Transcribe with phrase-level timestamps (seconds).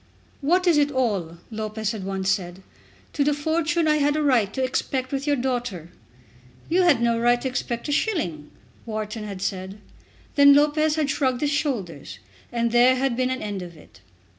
[0.41, 2.63] "What is it all," Lopez had once said,
[3.13, 5.91] "to the fortune I had a right to expect with your daughter?"
[6.69, 8.49] "You had no right to expect a shilling,"
[8.87, 9.77] Wharton had said.
[10.33, 12.17] Then Lopez had shrugged his shoulders,
[12.51, 13.99] and there had been an end of it.